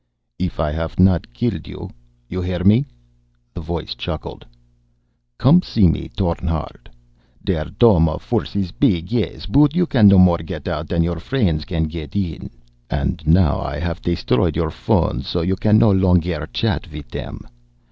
[0.39, 1.91] "If I haff not killed you,
[2.27, 2.87] you hear me,"
[3.53, 4.47] the voice chuckled.
[5.37, 6.89] "Come to see me, Thorn Hardt.
[7.45, 11.03] Der dome of force iss big, yes, but you can no more get out than
[11.03, 12.49] your friends can get in.
[12.89, 17.41] And now I haff destroyed your phones so you can no longer chat with them.